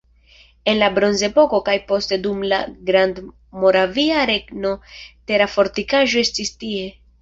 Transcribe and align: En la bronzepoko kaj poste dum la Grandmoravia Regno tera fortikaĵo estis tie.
En 0.71 0.79
la 0.83 0.87
bronzepoko 0.95 1.59
kaj 1.67 1.75
poste 1.91 2.19
dum 2.25 2.41
la 2.55 2.61
Grandmoravia 2.89 4.27
Regno 4.33 4.77
tera 4.97 5.55
fortikaĵo 5.57 6.29
estis 6.29 6.61
tie. 6.63 6.95